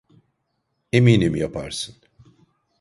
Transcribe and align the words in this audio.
Eminim 0.91 1.35
yaparsın. 1.35 1.95